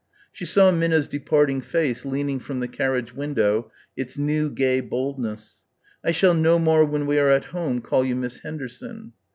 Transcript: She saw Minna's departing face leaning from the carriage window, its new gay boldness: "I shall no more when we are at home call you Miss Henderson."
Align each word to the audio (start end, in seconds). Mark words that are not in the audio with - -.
She 0.31 0.45
saw 0.45 0.71
Minna's 0.71 1.07
departing 1.07 1.61
face 1.61 2.05
leaning 2.05 2.39
from 2.39 2.59
the 2.59 2.67
carriage 2.67 3.13
window, 3.13 3.69
its 3.95 4.17
new 4.17 4.49
gay 4.49 4.79
boldness: 4.79 5.65
"I 6.03 6.09
shall 6.09 6.33
no 6.33 6.57
more 6.57 6.83
when 6.83 7.05
we 7.05 7.19
are 7.19 7.29
at 7.29 7.43
home 7.53 7.81
call 7.81 8.03
you 8.03 8.15
Miss 8.15 8.39
Henderson." 8.39 9.13